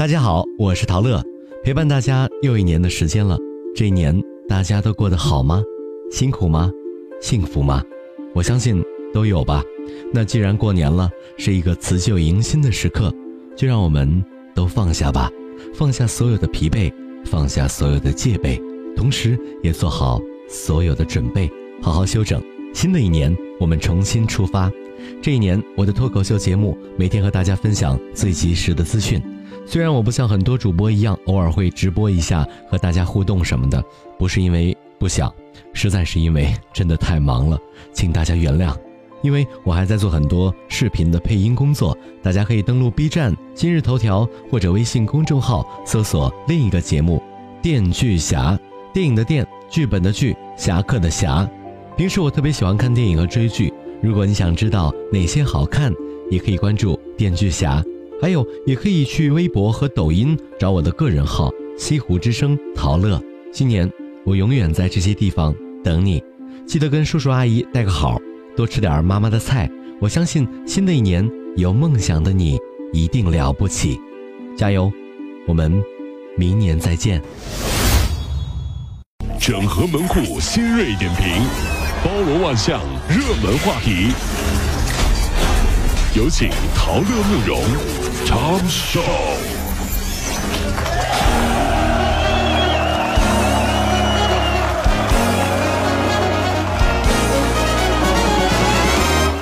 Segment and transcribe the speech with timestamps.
[0.00, 1.22] 大家好，我是陶乐，
[1.62, 3.36] 陪伴大家又一年的时间了。
[3.76, 5.62] 这一年大家都过得好吗？
[6.10, 6.72] 辛苦吗？
[7.20, 7.84] 幸福吗？
[8.34, 8.82] 我相信
[9.12, 9.62] 都有吧。
[10.10, 13.12] 那既然过年了，是一个辞旧迎新的时刻，
[13.54, 14.24] 就让我们
[14.54, 15.30] 都放下吧，
[15.74, 16.90] 放下所有的疲惫，
[17.26, 18.58] 放下所有的戒备，
[18.96, 21.46] 同时也做好所有的准备，
[21.82, 22.42] 好好休整。
[22.72, 24.72] 新的一年，我们重新出发。
[25.20, 29.22] 这一年，我的脱口秀节目每天和大家分享最及时的资讯。
[29.72, 33.80] 虽然我不像很多主播一样，偶尔会直播一下和大家互动什么的，
[34.18, 35.32] 不是因为不想，
[35.72, 37.56] 实在是因为真的太忙了，
[37.92, 38.74] 请大家原谅。
[39.22, 47.22] 因为我还在做很多视频的配音工作，大家可以登录 B 站、今日头条或者微信公众号搜索另一个节目
[47.62, 48.54] 《电锯侠》，
[48.92, 51.48] 电影的电，剧本的剧，侠客的侠。
[51.96, 53.72] 平时我特别喜欢看电影和追剧。
[54.02, 55.92] 如果你想知道哪些好看，
[56.28, 57.80] 也可以关注电锯侠，
[58.20, 63.20] 还有也可以去微博和抖音找我的个人号西湖之声陶乐。
[63.50, 63.90] 今年
[64.24, 66.22] 我永远在这些地方等你，
[66.66, 68.20] 记得跟叔叔阿姨带个好，
[68.54, 69.70] 多吃点妈妈的菜。
[70.00, 72.58] 我相信新的一年有梦想的你
[72.92, 73.98] 一定了不起，
[74.56, 74.92] 加油！
[75.46, 75.82] 我们
[76.36, 77.22] 明年再见。
[79.40, 81.26] 整合门户新锐点评。
[82.02, 84.12] 包罗万象，热门话题。
[86.12, 87.62] 有请陶乐慕容
[88.26, 89.00] 长寿。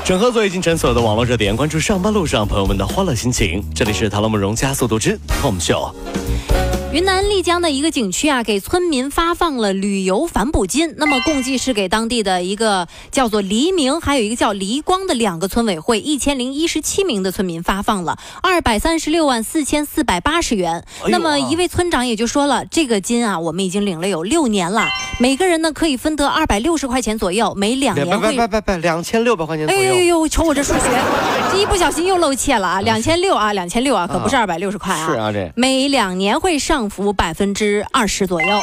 [0.04, 3.64] 整合最近诊所有的网络热点，关注上班路上朋友们的欢乐心情。
[3.74, 5.94] 这里是陶乐慕容加速度之 Tom Show。
[6.98, 10.96] 云南丽江的一个景区啊，给村民发放了旅游反哺金。
[10.96, 20.84] 那么共计是给当地的一个叫做黎明，还有一个叫黎光的两个村委会，一千零一十七名的村民发放了二百三十六万四千四百八十元。
[21.06, 24.88] 那么一位村长也就说了，这个金啊，我们已经领了有六年了，
[25.20, 28.34] 每个人呢可以分得二百六十块钱左右，每两年会。
[28.34, 29.80] 不不两千六百块钱左右。
[29.80, 30.80] 哎呦呦，瞅我这数学，
[31.50, 32.80] 这一不小心又露怯了啊！
[32.80, 35.06] 两千六啊，两千六啊，可不是二百六十块啊。
[35.06, 36.88] 是啊，这每两年会上。
[36.88, 38.60] 浮百分之二十左右，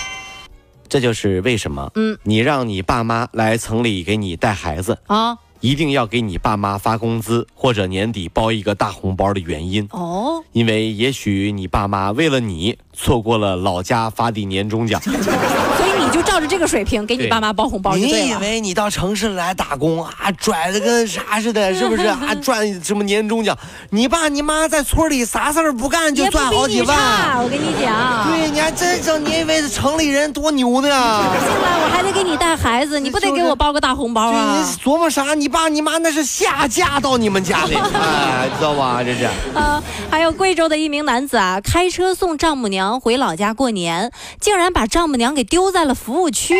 [0.90, 15.00] 这就是为什么，嗯，你让你爸妈来城里给你带孩子啊，一定要给你爸妈发工资或者年底包一个大红包的原因哦，因为也许你爸妈为了你错过了老家发的年终奖。
[16.36, 22.36] 就照着这个水平给你爸妈包红包你以为你到城市来打工啊，拽的跟啥似的， 是不是啊？
[22.42, 23.58] 赚什么年终奖？
[23.92, 26.98] 你爸你妈在村里啥事儿不干就赚好几万。
[27.42, 30.90] 我跟你讲，对，你还真整，你以为城里人多牛呢？
[30.90, 34.58] 进来我还得给你带孩子，你不得给我包个大红包啊？
[34.58, 35.34] 你琢磨啥？
[35.36, 39.02] 你爸你妈那是下嫁到你们家里， 哎，知道吧？
[39.02, 39.24] 这是。
[39.58, 39.82] 啊，
[40.12, 45.96] 还有贵州的一名男子啊，开车送丈母娘回老家过年，竟然把丈母娘给丢在了。
[45.96, 46.56] 服务区，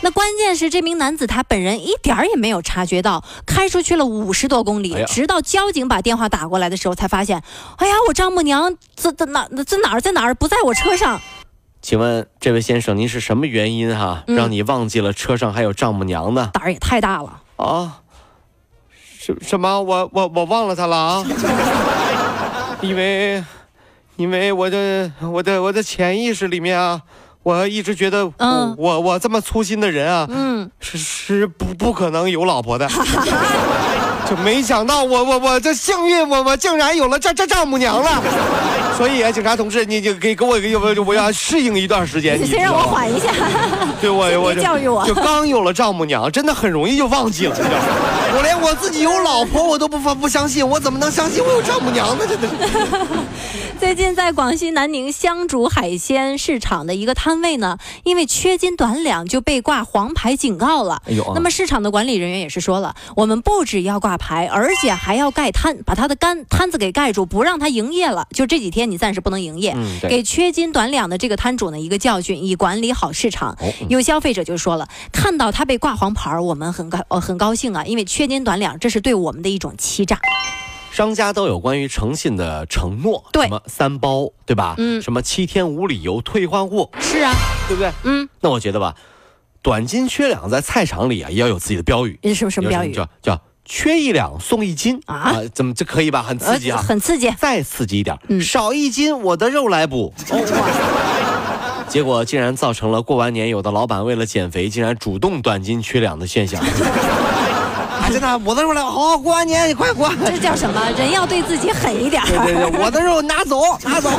[0.00, 7.42] 那关键是这名男子他本人一点儿也没有察觉到，开出去了五十多公里，直到交警把电话打过来的时候，才发现，
[7.76, 9.48] 哎呀，我丈母娘在在哪？
[9.66, 10.00] 在哪儿？
[10.00, 10.34] 在哪儿？
[10.34, 11.20] 不在我车上。
[11.80, 16.50] 请问这位先生，您是什么原因哈，让你忘记了车上还有丈母娘呢？
[16.52, 18.00] 胆儿也太大了啊！
[19.18, 19.82] 什什么？
[19.82, 21.24] 我我我忘了他了啊！
[22.82, 23.44] 因为，
[24.16, 27.02] 因为我的我的我的潜意识里面啊。
[27.48, 32.86] 我一直觉得，我我我这么粗心的人啊，嗯，是是不不可能有老婆的，
[34.28, 38.22] 就没想到我我我这幸运，我我竟然有了丈丈丈母娘了。
[38.98, 42.38] 所以啊，警察同志，你就给给我一个，我我要适应一段时间。
[42.38, 43.30] 你先让我缓一下。
[43.98, 47.56] 对我我教育我，就刚有了丈母娘，真的很容易就忘记了。
[48.36, 52.26] 我连我自己有老婆我都不不相信，我怎么能相信我有丈母娘呢？
[52.28, 52.74] 真的是。
[53.78, 61.00] 最近在广西南宁香竹海鲜市场的一个摊位呢，因为缺斤短两就被挂黄牌警告了。
[61.06, 68.26] 哎呦，那么市场的管理人员也是说了，我们不只要挂牌，而且还要盖摊，把他的干摊子给盖住，不让他营业了。
[68.30, 73.56] 就这几天你暂时不能营业，给缺斤短两的这个摊主呢一个教训，以管理好市场。
[73.88, 80.18] 有消费者就说了，看到他被挂黄牌，我们很高呃很高兴啊，因为缺斤短两这是对我们的一种欺诈。
[80.90, 84.74] 商家都有关于诚信的承诺，对，什么三包，对吧？
[84.78, 87.32] 嗯，什么七天无理由退换货，是啊，
[87.68, 87.92] 对不对？
[88.04, 88.94] 嗯，那我觉得吧，
[89.62, 92.18] 短斤缺两在菜场里啊，也要有自己的标语。
[92.34, 92.92] 什么什么标语？
[92.92, 95.34] 叫叫缺一两送一斤啊？
[95.54, 96.22] 怎么这可以吧？
[96.22, 96.82] 很刺激啊！
[96.82, 97.30] 很刺激。
[97.38, 100.12] 再刺激一点，少一斤我的肉来补。
[101.88, 106.62] 结果竟然造成了过完年有的老板为了减肥，竟然主动短斤缺两的现象。
[108.08, 110.10] 啊，真的，我的肉来，好好过完年，你快过。
[110.24, 110.80] 这叫什么？
[110.96, 112.22] 人要对自己狠一点。
[112.26, 114.10] 对对对，我的肉拿走，拿走。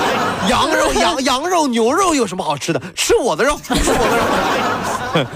[0.48, 2.80] 羊肉、羊羊肉、牛肉有什么好吃的？
[2.94, 5.26] 吃我的肉，吃我的肉。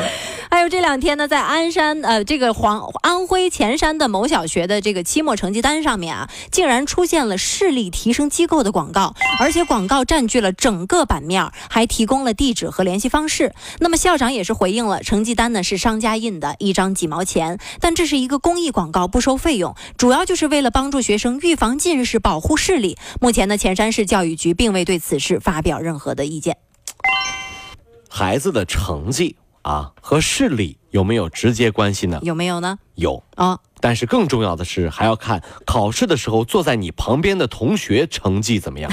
[0.62, 13.52] 就这两天呢，在鞍山呃这个黄安徽潜山的某小学的这个期末成绩单上面啊，竟然出现了视力提升机构的广告，而且广告占据了整个版面，还提供了地址和联系方式。
[13.80, 22.96] 那么校长也是回应了，成绩单呢是商家印的，一张几毛钱，但这是一个公益广告，不收费用，主要就是为了帮助学生预防近视，保护视力。
[23.20, 26.56] 目前呢，潜山市教育局并未对此事发表任何的意见。
[28.08, 29.34] 孩子的成绩。
[29.62, 32.20] 啊，和视力有没有直接关系呢？
[32.22, 32.78] 有没有呢？
[32.96, 38.90] 有啊，但是更重要的是，还要看考试的时候坐在你旁边的同学成绩怎么样。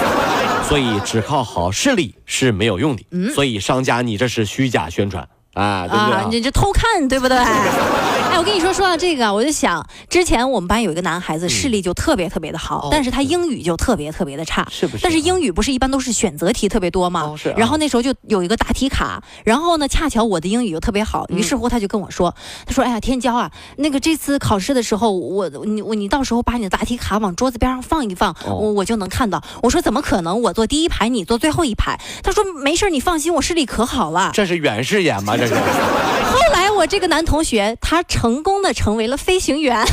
[0.68, 3.02] 所以只靠好视力是没有用的。
[3.12, 5.26] 嗯，所以商家你这是虚假宣传。
[5.58, 6.26] 啊啊！
[6.30, 7.36] 你这偷看对不对？
[8.30, 15.02] 哎，我跟你说，说到这个，我就想，之前我们班有一个男孩子视力就特别特别的好，但是他英语就特别特别的差，是不是？
[15.02, 17.34] 但是英语不是一般都是选择题特别多吗？
[17.36, 17.52] 是。
[17.56, 22.34] 然后那时候就有一个答题卡，然后呢，恰巧我的英语又特别好，于是乎他就跟我说，
[22.66, 30.40] 他说：“哎呀，天骄啊，那个这次考试的时候，我你我你到时候把你的答题卡往桌子边上放一放，我我就能看到。”我说：“怎么可能？
[30.42, 35.36] 我坐第一排，你坐最后一排。”他说：“没事，你放心，我视力可好了。”这是远视眼吗？
[35.36, 35.47] 这。
[35.54, 39.84] 后来我这个男同学，他成功的成为了飞行员，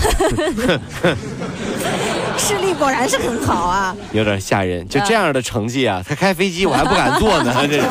[2.38, 4.88] 视力果然是很好啊，有点吓人。
[4.88, 7.82] 就这样的成绩啊，他开飞机我还不敢坐呢，这。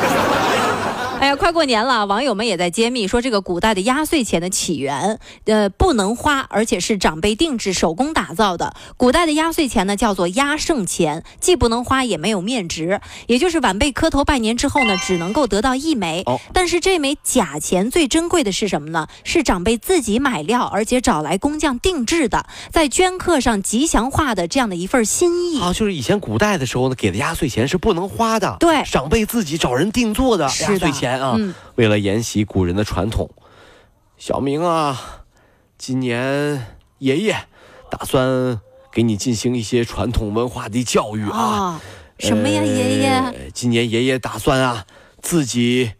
[1.25, 8.75] 哎呀，快过年了，网友们也在揭秘说，这个古代的压岁钱的起源，呃，不能花，而且是长辈定制、手工打造的。
[8.95, 16.21] 古代的压岁钱呢，叫做压胜钱，既不能花，也没有面值，也就是晚辈磕头拜年之后呢，只能够得到一枚。
[16.27, 16.39] 哦。
[16.53, 19.07] 但是这枚假钱最珍贵的是什么呢？
[19.23, 25.59] 是长辈自己买料，而且找来工匠定制的，在镌刻上吉祥画的这样的一份心意。
[25.59, 28.57] 啊，就是以前古代的时候呢，给的压岁钱是不能花的。
[28.59, 28.83] 对。
[28.83, 31.14] 长辈自己找人定做的压岁钱。
[31.21, 31.37] 啊，
[31.75, 33.29] 为了沿袭古人的传统，
[34.17, 35.23] 小明啊，
[35.77, 36.65] 今年
[36.99, 37.35] 爷爷
[37.89, 38.59] 打算
[38.91, 41.79] 给你进行一些传统文化的教育啊。
[42.19, 43.51] 什么呀，爷爷？
[43.53, 44.85] 今年爷爷打算啊，
[45.21, 45.91] 自己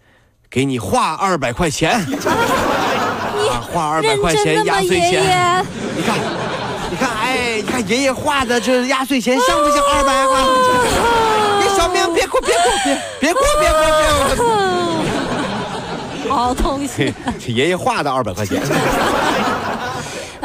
[0.49, 1.91] 给你画二百块钱。
[3.51, 5.65] 啊，画二百块钱压岁钱。
[5.95, 6.17] 你看，
[6.89, 10.41] 你看，哎，你看爷爷画的这压岁钱像不像二百块？
[11.61, 12.63] 你小明别哭，别哭，
[13.19, 13.75] 别别哭，别哭，
[14.27, 14.43] 别哭。
[16.29, 17.13] 好东西，
[17.47, 18.61] 爷爷画的二百块钱。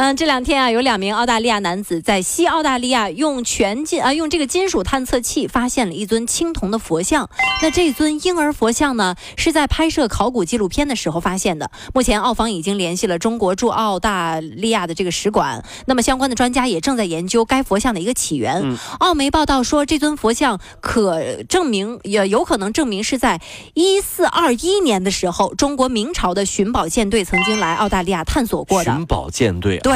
[0.00, 7.28] 嗯，这两天啊，有两名澳大利亚男子在西澳大利亚用全金啊用这个金属探测器发现了一尊青铜的佛像。
[7.60, 11.70] 那这尊婴儿佛像呢，是在拍摄考古纪录片的时候发现的。
[11.92, 18.78] 目前澳方已经联系了中国驻澳大利亚的这个使馆，那么相关的专家也正在研究该佛像的一个起源。
[19.00, 23.38] 澳媒报道说，这尊佛像可证明也有可能证明是在
[23.74, 28.90] 一四二一年的时候，中国明朝的寻宝舰队曾经来澳大利亚探索过的。
[28.90, 29.78] 寻宝舰队。
[29.80, 29.89] 对，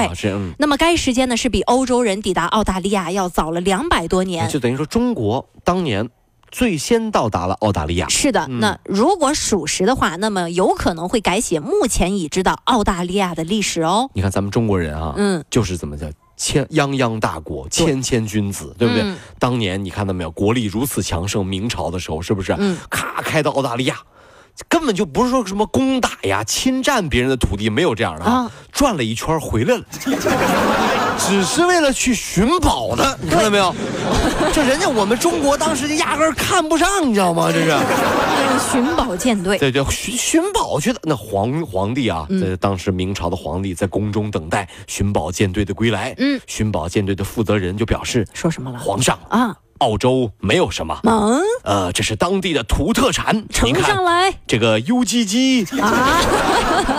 [0.59, 6.09] 那么该时间呢是比欧洲人抵达澳大利亚要早了两百多年，就等于说中国当年
[6.51, 8.09] 最先到达了澳大利亚。
[8.09, 14.11] 是的，那如果属实的话，那么有可能会改写目前已知的澳大利亚的历史哦。
[14.15, 16.07] 你看咱们中国人啊，嗯，就是怎么叫
[16.37, 19.05] 千泱泱大国，谦谦君子，对不对？
[19.39, 22.55] 当年你看到没有，国力如此强盛，明朝的时候是不是？
[22.59, 23.97] 嗯，咔开到澳大利亚。
[24.69, 29.85] 根本就不是说什么攻打呀、侵占别人的土地，没有这样的啊，转了一圈回来了，
[31.19, 33.75] 只是为了去寻宝的，你看到没有？
[34.53, 37.51] 这人家我们中国当时就压根看不上，你知道吗？
[37.53, 37.75] 这是
[38.71, 41.01] 寻宝舰队，对对，寻寻宝去的。
[41.03, 46.15] 那皇皇帝啊，在当时明朝的皇帝在宫中等待寻宝舰队的归来。
[46.19, 48.79] 嗯，寻宝舰队的负责人就表示说什么了？
[48.79, 49.57] 皇上啊。
[49.79, 54.33] 澳洲没有什么，嗯，呃，这是当地的土特产，呈上来。
[54.47, 56.21] 这个 U G G 啊，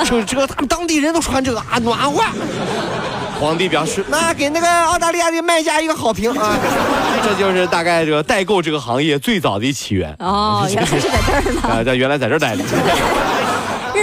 [0.05, 2.24] 这 这个他们当地人都穿这个啊，暖和。
[3.39, 6.58] 皇帝表示，那给那个澳大利亚的卖家一个好评啊。
[7.22, 10.15] 这就是大概这个代购这个行业最早的起源。
[10.20, 11.62] 哦， 原来是在这儿呢。
[11.63, 12.63] 啊，在原来在这儿待着。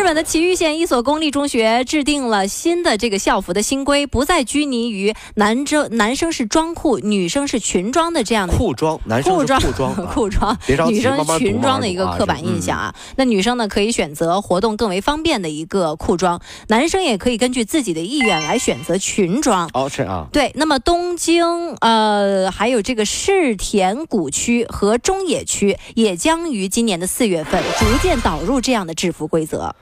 [0.02, 9.60] 日本的崎玉县一所公立中学制定了新的这个校服的新规，不再拘泥于男生男生是装裤，女生是裙装的这样的裤装，男生裤装
[10.12, 12.92] 裤装， 女生裙装的一个刻板印象啊。
[13.14, 19.70] 那女生呢可以选择活动更为方便的一个裤装，男生也可以根据自己的意愿来选择裙装。
[19.72, 20.26] 哦，是啊。
[20.32, 29.72] 对，那么东京呃还有这个世田谷区和中野区也将于今年的四月份逐渐导入这样的制服规则。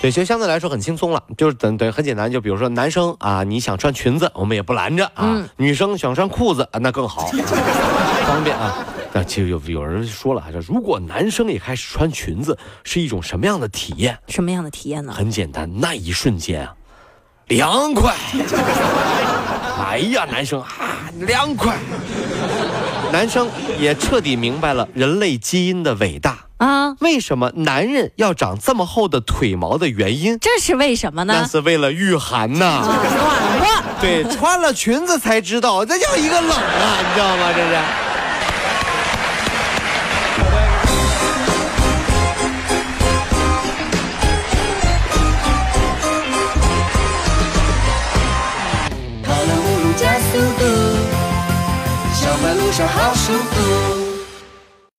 [0.00, 7.26] 对，就相对来说很轻松了，就是等等很简单，就比如说男生啊，你想穿裙子，我们也不拦着啊；女生想穿裤子，那更好，
[8.26, 8.74] 方便啊。
[9.12, 14.18] 那其实有有人说了，说如果男生也开始穿裙子，是一种什么样的体验？
[14.28, 15.12] 什么样的体验呢？
[15.12, 16.74] 很简单，那一瞬间啊，
[17.48, 18.14] 凉快。
[19.84, 21.76] 哎呀，男生啊，凉快。
[23.12, 30.38] 男生也彻底明白了人类基因的伟大啊，为什么男人要长这么厚的腿毛的原因？
[30.38, 31.34] 这是为什么呢？
[31.40, 32.82] 那是为了御寒呐。
[33.98, 37.50] 对，穿了裙子才知道，这叫一个冷啊，你知道吗？
[37.56, 37.70] 这是。